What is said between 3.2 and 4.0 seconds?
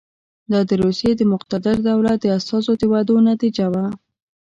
نتیجه وه.